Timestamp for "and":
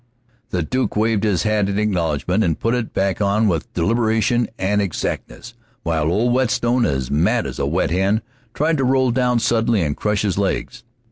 2.43-2.59, 4.57-4.81, 9.83-9.95